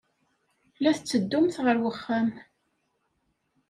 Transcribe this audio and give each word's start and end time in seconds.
La 0.81 0.91
tetteddumt 0.97 1.55
ɣer 1.65 1.77
wexxam. 1.83 2.29